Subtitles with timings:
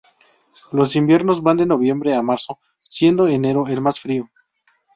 [0.71, 4.31] Los inviernos van de noviembre a marzo, siendo enero el más frío.